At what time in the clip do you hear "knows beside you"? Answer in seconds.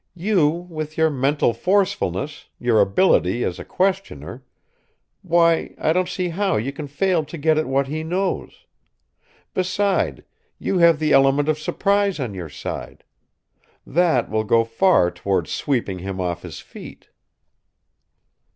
8.03-10.79